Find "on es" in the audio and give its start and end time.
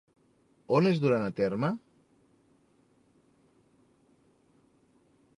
0.77-1.01